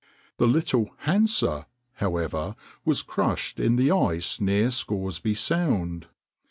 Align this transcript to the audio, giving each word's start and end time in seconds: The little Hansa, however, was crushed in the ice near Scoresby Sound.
The 0.37 0.47
little 0.47 0.95
Hansa, 1.01 1.67
however, 1.97 2.55
was 2.83 3.03
crushed 3.03 3.59
in 3.59 3.75
the 3.75 3.91
ice 3.91 4.41
near 4.41 4.71
Scoresby 4.71 5.35
Sound. 5.35 6.07